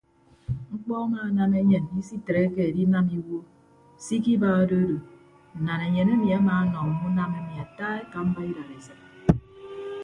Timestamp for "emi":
6.15-6.27, 7.39-7.53